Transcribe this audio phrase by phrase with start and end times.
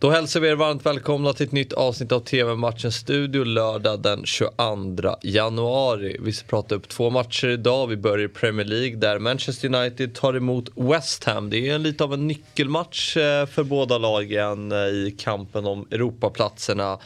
[0.00, 4.26] Då hälsar vi er varmt välkomna till ett nytt avsnitt av TV-matchen Studio lördag den
[4.26, 6.16] 22 januari.
[6.20, 7.86] Vi ska prata upp två matcher idag.
[7.86, 11.50] Vi börjar i Premier League där Manchester United tar emot West Ham.
[11.50, 16.98] Det är lite av en nyckelmatch eh, för båda lagen eh, i kampen om Europaplatserna.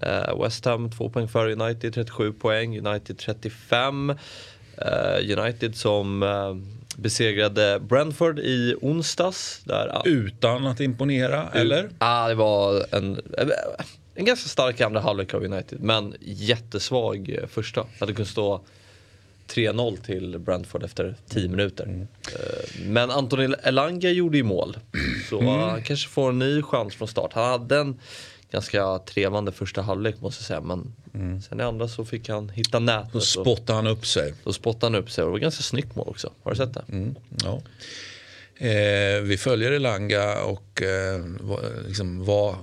[0.00, 2.86] Eh, West Ham 2 poäng före United, 37 poäng.
[2.86, 4.14] United 35.
[5.38, 6.22] United som
[6.96, 9.60] besegrade Brentford i onsdags.
[9.64, 11.90] Där, Utan att imponera, eller?
[11.98, 13.20] Ja, det var en,
[14.14, 15.80] en ganska stark andra halvlek av United.
[15.80, 17.80] Men jättesvag första.
[17.80, 18.60] Det hade kunnat stå
[19.48, 21.84] 3-0 till Brentford efter 10 minuter.
[21.84, 22.00] Mm.
[22.00, 24.76] Eh, men Anthony Elanga gjorde ju mål.
[25.30, 25.60] Så mm.
[25.60, 27.32] han kanske får en ny chans från start.
[27.32, 28.00] Han hade en
[28.52, 30.60] ganska trevande första halvlek måste jag säga.
[30.60, 31.42] Men mm.
[31.42, 33.12] sen i andra så fick han hitta nätet.
[33.12, 34.34] Då spottade han upp sig.
[34.44, 36.32] Då spottade han upp sig och det var ganska snyggt mål också.
[36.42, 36.84] Har du sett det?
[36.88, 37.14] Mm.
[37.44, 37.62] Ja.
[38.66, 41.24] Eh, vi följer Elanga och eh,
[41.86, 42.56] liksom, vad,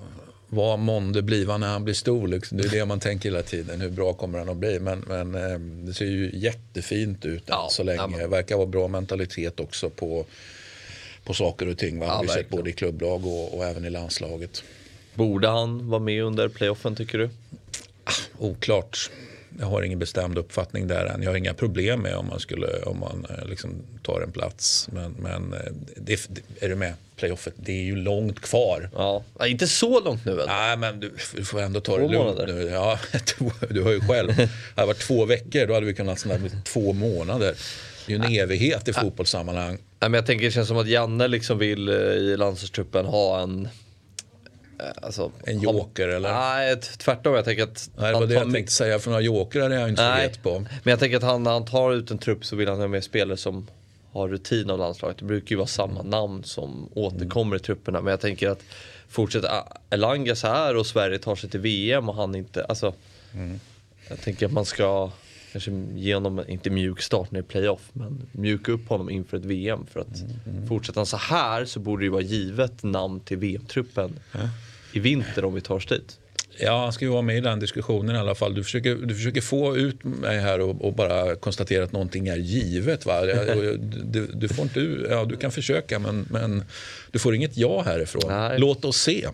[0.47, 2.27] vad månde bliva när han blir stor?
[2.27, 2.57] Liksom.
[2.57, 3.81] Det är det man tänker hela tiden.
[3.81, 4.79] Hur bra kommer han att bli?
[4.79, 8.01] Men, men eh, det ser ju jättefint ut ja, än så länge.
[8.01, 8.29] Ja, men...
[8.29, 10.25] verkar vara bra mentalitet också på,
[11.23, 11.99] på saker och ting.
[11.99, 12.05] Va?
[12.05, 14.63] Ja, har vi sett både i klubblag och, och även i landslaget.
[15.19, 17.29] Borde han vara med under playoffen tycker du?
[18.03, 19.09] Ah, oklart.
[19.59, 21.23] Jag har ingen bestämd uppfattning där än.
[21.23, 23.71] Jag har inga problem med om man, skulle, om man eh, liksom
[24.03, 24.89] tar en plats.
[24.91, 25.59] Men, men eh,
[25.95, 26.93] det, är du med?
[27.15, 28.89] Playoffet, det är ju långt kvar.
[28.95, 30.47] Ja, inte så långt nu väl?
[30.47, 32.61] Nej, men du, du får ändå ta två det lugnt nu.
[32.61, 32.99] Ja,
[33.69, 34.35] du har ju själv.
[34.35, 37.55] Det hade varit två veckor, då hade vi kunnat med två månader.
[38.05, 39.77] Det är ju en evighet i fotbollssammanhang.
[39.99, 43.41] Nej, men jag tänker det känns som att Janne liksom vill eh, i landslagstruppen ha
[43.41, 43.67] en
[45.01, 46.33] alltså, en joker har, eller?
[46.33, 47.33] Nej, tvärtom.
[47.33, 47.89] Jag tänker att...
[47.97, 48.99] Nej, det var det jag tänkte säga.
[48.99, 50.59] För några jokrar är jag inte nej, så på.
[50.59, 52.87] Men jag tänker att han, när han tar ut en trupp så vill han ha
[52.87, 53.67] med spelare som
[54.11, 55.17] har rutin av landslaget.
[55.17, 56.07] Det brukar ju vara samma mm.
[56.07, 58.01] namn som återkommer i trupperna.
[58.01, 58.61] Men jag tänker att
[59.09, 62.65] fortsätter Elanga så här och Sverige tar sig till VM och han inte...
[62.65, 62.93] Alltså,
[63.33, 63.59] mm.
[64.09, 65.11] Jag tänker att man ska
[65.51, 69.37] kanske ge honom, inte mjuk start när det är playoff, men mjuka upp honom inför
[69.37, 69.85] ett VM.
[69.85, 70.31] För att mm.
[70.45, 70.67] mm.
[70.67, 74.19] fortsätter han så här så borde det ju vara givet namn till VM-truppen.
[74.33, 74.47] Mm
[74.93, 76.19] i vinter om vi tar oss dit.
[76.61, 78.53] Ja, han ska ju vara med i den diskussionen i alla fall.
[78.53, 82.35] Du försöker, du försöker få ut mig här och, och bara konstatera att någonting är
[82.35, 83.05] givet.
[83.05, 83.19] Va?
[84.03, 86.63] Du, du, får inte, ja, du kan försöka men, men
[87.11, 88.23] du får inget ja härifrån.
[88.27, 88.59] Nej.
[88.59, 89.27] Låt oss se.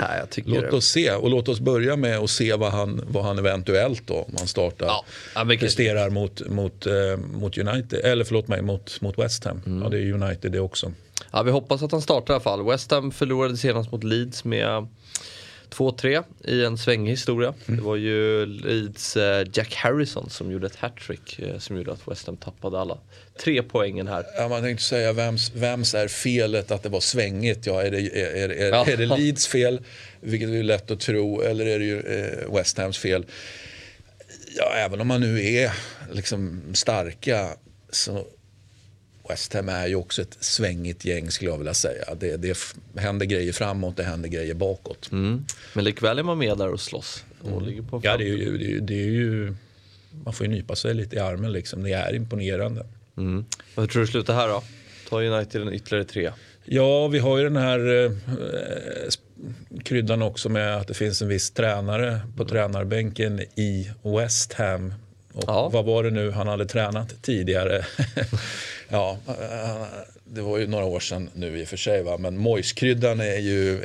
[0.00, 0.72] Nej, låt det.
[0.76, 4.14] oss se och låt oss börja med att se vad han, vad han eventuellt då,
[4.14, 4.86] om han startar,
[5.34, 5.44] ja.
[5.58, 9.62] Presterar mot, mot, eh, mot United, eller förlåt mig, mot, mot West Ham.
[9.66, 9.82] Mm.
[9.82, 10.92] Ja, det är United det också.
[11.32, 12.66] Ja, vi hoppas att han startar i alla fall.
[12.66, 14.86] West Ham förlorade senast mot Leeds med
[15.76, 17.54] 2-3 i en svängig historia.
[17.66, 17.80] Mm.
[17.80, 22.08] Det var ju Leeds eh, Jack Harrison som gjorde ett hattrick eh, som gjorde att
[22.08, 22.98] West Ham tappade alla
[23.38, 24.24] tre poängen här.
[24.38, 27.66] Ja, man tänkte säga vems, vems är felet att det var svängigt?
[27.66, 28.86] Ja, är, det, är, är, ja.
[28.86, 29.80] är det Leeds fel,
[30.20, 33.24] vilket är lätt att tro, eller är det ju eh, West Hams fel?
[34.56, 35.72] Ja, även om man nu är
[36.12, 37.48] liksom starka
[37.90, 38.26] så
[39.28, 42.14] West Ham är ju också ett svängigt gäng skulle jag vilja säga.
[42.14, 42.56] Det, det
[42.96, 45.12] händer grejer framåt, det händer grejer bakåt.
[45.12, 45.44] Mm.
[45.74, 47.24] Men likväl är man med där och slåss.
[47.42, 47.86] Och mm.
[47.86, 49.54] på ja, det är, ju, det, är, det är ju,
[50.24, 51.82] man får ju nypa sig lite i armen liksom.
[51.82, 52.86] Det är imponerande.
[53.16, 53.44] Mm.
[53.76, 54.62] Hur tror du det slutar här då?
[55.08, 56.32] Tar United en ytterligare tre?
[56.64, 58.10] Ja, vi har ju den här eh,
[59.84, 64.94] kryddan också med att det finns en viss tränare på tränarbänken i West Ham.
[65.36, 65.68] Och ja.
[65.68, 67.84] Vad var det nu han hade tränat tidigare?
[68.88, 69.18] Ja,
[70.24, 72.02] det var ju några år sedan nu i och för sig.
[72.02, 72.18] Va?
[72.18, 73.80] Men mojskryddan är ju,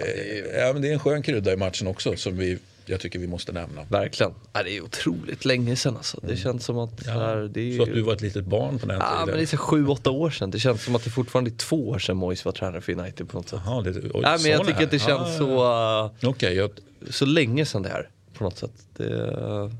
[0.57, 3.27] ja, men det är en skön krydda i matchen också som vi jag tycker vi
[3.27, 3.83] måste nämna.
[3.83, 4.33] Verkligen.
[4.53, 6.19] Ja, det är otroligt länge sedan alltså.
[6.21, 6.37] Det mm.
[6.37, 7.01] känns som att...
[7.05, 9.25] Ja, här, det är så att du var ett litet barn på den ja, tiden?
[9.25, 10.51] men det är sju, åtta år sedan.
[10.51, 13.29] Det känns som att det fortfarande är två år sedan Moise var tränare för United
[13.29, 13.59] på något sätt.
[13.59, 16.23] Aha, det, oj, ja, men jag tycker att det känns ah, så...
[16.23, 16.71] Uh, okay, jag...
[17.09, 18.73] Så länge sedan det här på något sätt.
[18.97, 19.71] Det,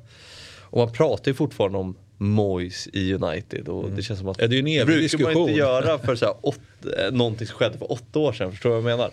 [0.71, 3.67] och man pratar ju fortfarande om Moyes i United.
[3.67, 3.95] Och mm.
[3.95, 5.33] Det känns som att ja, det är en evig brukar diskussion.
[5.33, 6.59] man inte göra för så här, åt,
[6.97, 8.51] eh, någonting som skedde för åtta år sedan.
[8.51, 9.11] Förstår du vad jag menar?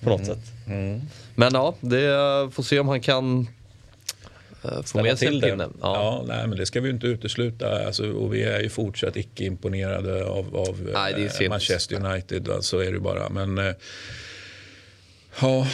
[0.00, 0.34] På något mm.
[0.34, 0.44] sätt.
[0.66, 1.00] Mm.
[1.34, 2.08] Men ja, det
[2.52, 3.48] får se om han kan
[4.64, 5.68] uh, få med sig en pinne.
[5.80, 5.94] Ja.
[5.94, 7.86] ja, nej, men det ska vi inte utesluta.
[7.86, 12.46] Alltså, och vi är ju fortsatt icke imponerade av, av nej, Manchester United.
[12.46, 13.28] Så alltså, är det bara.
[13.28, 13.74] Men
[15.40, 15.66] ja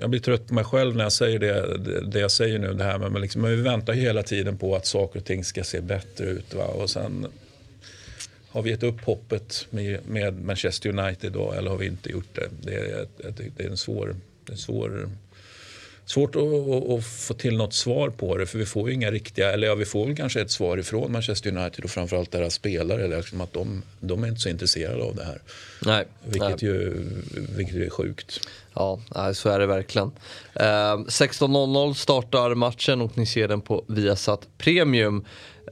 [0.00, 2.72] jag blir trött på mig själv när jag säger det, det, jag säger nu.
[2.72, 5.80] Det här, men liksom, vi väntar hela tiden på att saker och ting ska se
[5.80, 6.54] bättre ut.
[6.54, 6.64] Va?
[6.64, 7.26] Och sen
[8.48, 12.34] har vi gett upp hoppet med, med Manchester United då, eller har vi inte gjort
[12.34, 12.48] det?
[12.62, 13.06] Det är,
[13.56, 15.08] det är en svår, det är en svår,
[16.10, 19.10] svårt att, att, att, få till något svar på det för vi får ju inga
[19.10, 22.54] riktiga, eller ja vi får väl kanske ett svar ifrån Manchester United och framförallt deras
[22.54, 25.40] spelare liksom att de, de är inte så intresserade av det här.
[25.82, 26.04] Nej.
[26.24, 26.70] Vilket, nej.
[26.70, 27.06] Ju,
[27.56, 28.40] vilket är sjukt.
[28.74, 29.00] Ja,
[29.34, 30.10] så är det verkligen.
[30.54, 35.24] Eh, 16.00 startar matchen och ni ser den på Viasat Premium.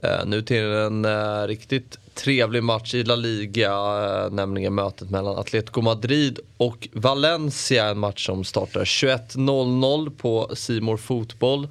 [0.03, 5.37] Eh, nu till en eh, riktigt trevlig match i La Liga, eh, nämligen mötet mellan
[5.37, 7.85] Atletico Madrid och Valencia.
[7.85, 11.67] En match som startar 21.00 på Simor Fotboll.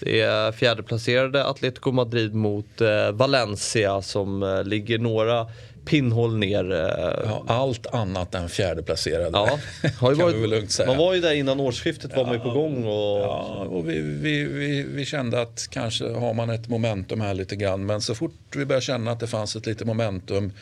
[0.00, 5.46] Det är fjärdeplacerade Atletico Madrid mot eh, Valencia som eh, ligger några
[5.90, 6.72] pinnhål ner.
[6.72, 6.78] Eh.
[7.24, 9.30] Ja, allt annat än fjärdeplacerade.
[9.32, 9.58] Ja,
[9.98, 12.84] har ju varit, man var ju där innan årsskiftet var man ju på gång.
[12.84, 13.20] Och...
[13.20, 17.56] Ja, och vi, vi, vi, vi, kände att kanske har man ett momentum här lite
[17.56, 17.86] grann.
[17.86, 20.52] Men så fort vi började känna att det fanns ett litet momentum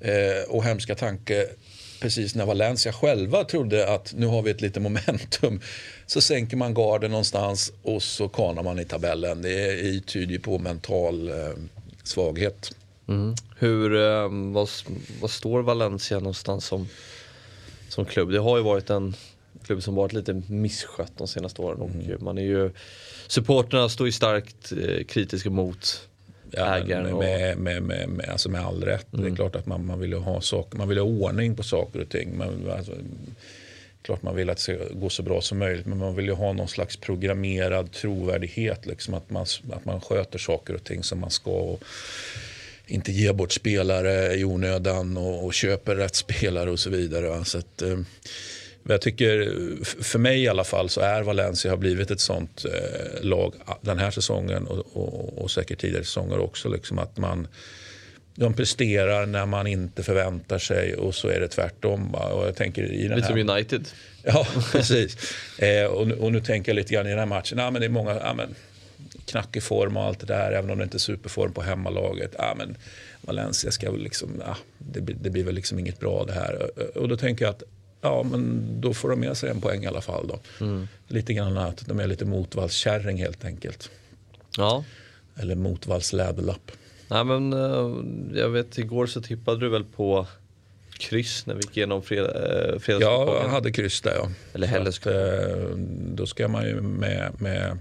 [0.00, 1.46] eh, och hemska tanke
[2.00, 5.60] precis när Valencia själva trodde att nu har vi ett litet momentum
[6.06, 9.42] så sänker man garden någonstans och så kanar man i tabellen.
[9.42, 11.34] Det tyder på mental eh,
[12.02, 12.72] svaghet.
[13.08, 13.34] Mm.
[13.58, 14.68] Hur, eh, vad,
[15.20, 16.88] vad står Valencia någonstans som,
[17.88, 18.30] som klubb?
[18.30, 19.14] Det har ju varit en
[19.64, 22.24] klubb som varit lite misskött de senaste åren och mm.
[22.24, 22.70] man är ju
[23.26, 26.08] Supporterna står ju starkt eh, kritiska mot
[26.50, 27.12] ja, ägaren.
[27.12, 27.18] Och...
[27.18, 29.12] Med, med, med, med, alltså med all rätt.
[29.12, 29.22] Mm.
[29.22, 29.36] Det är mm.
[29.36, 32.38] klart att man, man vill ha saker, man vill ha ordning på saker och ting.
[32.38, 32.92] Man, alltså,
[34.02, 36.32] klart man vill att det ska gå så bra som möjligt men man vill ju
[36.32, 38.86] ha någon slags programmerad trovärdighet.
[38.86, 41.50] Liksom, att, man, att man sköter saker och ting som man ska.
[41.50, 41.82] Och,
[42.86, 47.44] inte ger bort spelare i onödan och, och köper rätt spelare och så vidare.
[47.44, 47.98] Så att, eh,
[48.88, 49.52] jag tycker,
[50.02, 53.98] för mig i alla fall, så är Valencia har blivit ett sånt eh, lag den
[53.98, 56.68] här säsongen och, och, och säkert tidigare säsonger också.
[56.68, 57.48] Liksom att man,
[58.34, 62.14] de presterar när man inte förväntar sig och så är det tvärtom.
[62.14, 63.44] Och jag tänker i den lite här...
[63.44, 63.88] som United.
[64.22, 65.34] Ja, precis.
[65.58, 67.58] eh, och, nu, och, nu tänker jag lite grann i den här matchen.
[67.58, 68.54] Ja, men det är många, ja, men,
[69.26, 72.34] knackig form och allt det där, även om det inte är superform på hemmalaget.
[72.38, 72.76] Ja, men
[73.20, 76.70] Valencia ska väl liksom, ja, det, det, blir väl liksom inget bra det här.
[76.98, 77.62] Och då tänker jag att
[78.00, 80.28] ja, men då får de med sig en poäng i alla fall.
[80.28, 80.64] Då.
[80.64, 80.88] Mm.
[81.08, 83.90] Lite grann att de är lite motvallskärring helt enkelt.
[84.56, 84.84] Ja.
[85.36, 86.72] Eller motvallsläderlapp.
[87.08, 87.94] Nej, men, eh,
[88.40, 90.26] jag vet, igår så tippade du väl på
[90.98, 93.34] kryss när vi gick igenom fred, eh, fredagskupongen?
[93.34, 94.30] Ja, jag hade kryss där ja.
[94.52, 96.16] Eller helgkupongen.
[96.16, 97.78] Då ska man ju med, med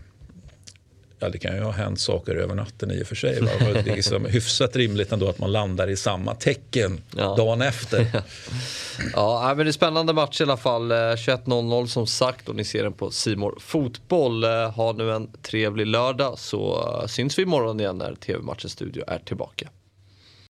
[1.25, 3.41] Ja, det kan ju ha hänt saker över natten i och för sig.
[3.41, 3.49] Va?
[3.59, 7.35] Det är liksom hyfsat rimligt ändå att man landar i samma tecken ja.
[7.35, 8.07] dagen efter.
[9.13, 10.91] ja, men det är spännande match i alla fall.
[10.91, 14.43] 21.00 eh, som sagt och ni ser den på Simor Fotboll.
[14.43, 19.03] Eh, ha nu en trevlig lördag så eh, syns vi imorgon igen när TV-matchens studio
[19.07, 19.69] är tillbaka.